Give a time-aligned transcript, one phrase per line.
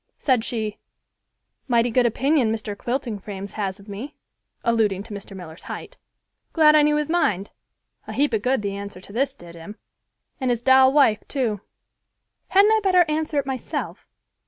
[0.17, 0.79] Said she,
[1.67, 2.75] "Mighty good opinion Mr.
[2.75, 4.15] Quilting frames has of me
[4.63, 5.37] (alluding to Mr.
[5.37, 5.95] Miller's height),
[6.53, 7.51] glad I know his mind.
[8.07, 9.75] A heap of good the answer to this did him,
[10.39, 11.61] and his doll wife, too.
[12.47, 14.07] Hadn't I better answer it myself?